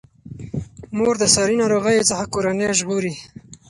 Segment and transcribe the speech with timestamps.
[0.97, 3.13] مور د ساري ناروغیو څخه کورنۍ ژغوري.